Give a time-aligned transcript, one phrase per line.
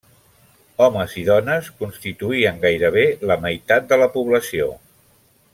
[0.85, 4.75] Homes i dones constituïen gairebé la meitat de la població.